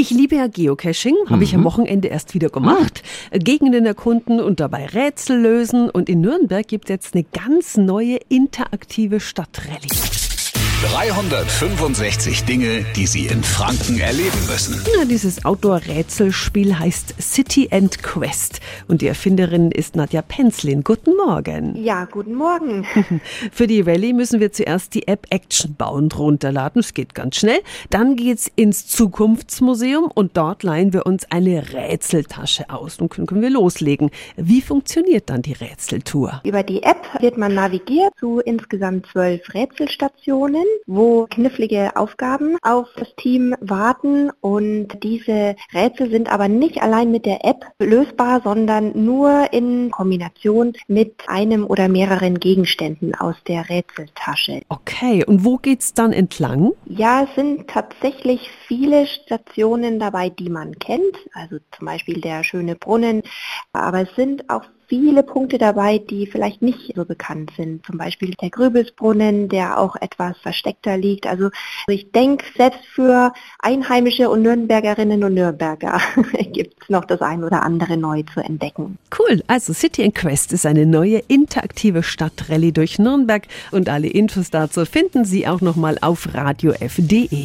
Ich 0.00 0.08
liebe 0.08 0.36
ja 0.36 0.46
Geocaching, 0.46 1.14
habe 1.26 1.36
Mhm. 1.36 1.42
ich 1.42 1.54
am 1.54 1.64
Wochenende 1.64 2.08
erst 2.08 2.32
wieder 2.32 2.48
gemacht. 2.48 3.02
Gegenden 3.32 3.84
erkunden 3.84 4.40
und 4.40 4.58
dabei 4.58 4.86
Rätsel 4.86 5.38
lösen. 5.38 5.90
Und 5.90 6.08
in 6.08 6.22
Nürnberg 6.22 6.66
gibt 6.66 6.86
es 6.86 6.88
jetzt 6.94 7.14
eine 7.14 7.24
ganz 7.24 7.76
neue 7.76 8.16
interaktive 8.30 9.20
Stadtrallye. 9.20 10.09
365 10.82 12.44
Dinge, 12.44 12.84
die 12.96 13.06
Sie 13.06 13.26
in 13.26 13.42
Franken 13.42 14.00
erleben 14.00 14.46
müssen. 14.46 14.82
Ja, 14.96 15.04
dieses 15.04 15.44
Outdoor-Rätselspiel 15.44 16.78
heißt 16.78 17.14
City 17.20 17.68
and 17.70 18.02
Quest. 18.02 18.60
Und 18.88 19.02
die 19.02 19.06
Erfinderin 19.06 19.70
ist 19.70 19.94
Nadja 19.94 20.22
Penzlin. 20.22 20.82
Guten 20.82 21.16
Morgen. 21.16 21.76
Ja, 21.76 22.06
guten 22.06 22.34
Morgen. 22.34 22.86
Für 23.52 23.66
die 23.66 23.82
Rallye 23.82 24.14
müssen 24.14 24.40
wir 24.40 24.52
zuerst 24.52 24.94
die 24.94 25.06
App 25.06 25.26
Actionbound 25.30 26.18
runterladen. 26.18 26.80
Es 26.80 26.94
geht 26.94 27.14
ganz 27.14 27.36
schnell. 27.36 27.60
Dann 27.90 28.16
geht's 28.16 28.50
ins 28.56 28.86
Zukunftsmuseum 28.86 30.10
und 30.14 30.36
dort 30.36 30.62
leihen 30.62 30.92
wir 30.92 31.04
uns 31.04 31.30
eine 31.30 31.74
Rätseltasche 31.74 32.70
aus. 32.70 32.98
Und 33.00 33.10
können 33.10 33.26
können 33.26 33.42
wir 33.42 33.50
loslegen. 33.50 34.10
Wie 34.36 34.60
funktioniert 34.60 35.30
dann 35.30 35.42
die 35.42 35.52
Rätseltour? 35.52 36.40
Über 36.44 36.62
die 36.62 36.82
App 36.82 37.06
wird 37.20 37.36
man 37.36 37.54
navigiert 37.54 38.12
zu 38.18 38.40
insgesamt 38.40 39.06
zwölf 39.12 39.42
Rätselstationen, 39.54 40.64
wo 40.86 41.26
knifflige 41.28 41.96
Aufgaben 41.96 42.56
auf 42.62 42.88
das 42.96 43.14
Team 43.16 43.54
warten 43.60 44.30
und 44.40 44.88
diese 45.02 45.56
Rätsel 45.72 46.10
sind 46.10 46.30
aber 46.32 46.48
nicht 46.48 46.82
allein 46.82 47.10
mit 47.10 47.26
der 47.26 47.44
App 47.44 47.64
lösbar, 47.78 48.40
sondern 48.42 48.92
nur 49.04 49.52
in 49.52 49.90
Kombination 49.90 50.72
mit 50.88 51.14
einem 51.28 51.64
oder 51.64 51.88
mehreren 51.88 52.40
Gegenständen 52.40 53.14
aus 53.14 53.36
der 53.46 53.68
Rätseltasche. 53.68 54.62
Okay, 54.68 55.24
und 55.24 55.44
wo 55.44 55.56
geht's 55.56 55.94
dann 55.94 56.12
entlang? 56.12 56.72
Ja, 56.86 57.24
es 57.24 57.34
sind 57.34 57.68
tatsächlich 57.68 58.50
viele 58.66 59.06
Stationen 59.06 59.98
dabei, 59.98 60.30
die 60.30 60.50
man 60.50 60.78
kennt, 60.78 61.16
also 61.32 61.56
zum 61.76 61.86
Beispiel 61.86 62.20
der 62.20 62.44
schöne 62.44 62.74
Brunnen, 62.74 63.22
aber 63.72 64.02
es 64.02 64.14
sind 64.16 64.50
auch 64.50 64.64
viele 64.90 65.22
Punkte 65.22 65.56
dabei, 65.56 65.98
die 65.98 66.26
vielleicht 66.26 66.62
nicht 66.62 66.94
so 66.96 67.04
bekannt 67.04 67.52
sind. 67.56 67.86
Zum 67.86 67.96
Beispiel 67.96 68.34
der 68.42 68.50
Grübelsbrunnen, 68.50 69.48
der 69.48 69.78
auch 69.78 69.94
etwas 69.94 70.36
versteckter 70.38 70.98
liegt. 70.98 71.28
Also 71.28 71.50
ich 71.86 72.10
denke, 72.10 72.44
selbst 72.56 72.84
für 72.92 73.32
Einheimische 73.60 74.28
und 74.28 74.42
Nürnbergerinnen 74.42 75.22
und 75.22 75.34
Nürnberger 75.34 76.00
gibt 76.52 76.82
es 76.82 76.88
noch 76.88 77.04
das 77.04 77.22
ein 77.22 77.44
oder 77.44 77.62
andere 77.62 77.96
neu 77.96 78.24
zu 78.34 78.40
entdecken. 78.40 78.98
Cool, 79.16 79.42
also 79.46 79.72
City 79.72 80.02
and 80.02 80.14
Quest 80.16 80.52
ist 80.52 80.66
eine 80.66 80.86
neue 80.86 81.22
interaktive 81.28 82.02
Stadtrallye 82.02 82.72
durch 82.72 82.98
Nürnberg 82.98 83.44
und 83.70 83.88
alle 83.88 84.08
Infos 84.08 84.50
dazu 84.50 84.84
finden 84.84 85.24
Sie 85.24 85.46
auch 85.46 85.60
nochmal 85.60 85.98
auf 86.00 86.34
radiof.de. 86.34 87.44